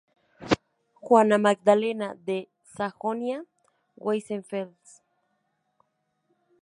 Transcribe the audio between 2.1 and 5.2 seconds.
de Sajonia-Weissenfels